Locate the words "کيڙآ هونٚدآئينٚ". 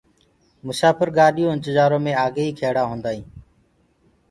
2.59-3.27